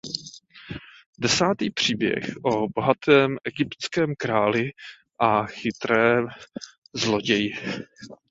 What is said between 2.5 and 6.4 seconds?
bohatém egyptském králi a chytré